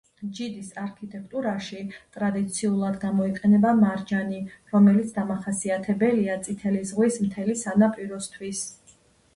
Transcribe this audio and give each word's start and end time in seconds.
ჯიდის 0.35 0.69
არქიტექტურაში 0.83 1.81
ტრადიციულად 2.15 2.97
გამოიყენება 3.03 3.75
მარჯანი, 3.83 4.41
რომელიც 4.73 5.13
დამახასიათებელია 5.21 6.41
წითელი 6.49 6.85
ზღვის 6.95 7.23
მთელი 7.29 7.61
სანაპიროსთვის. 7.65 8.67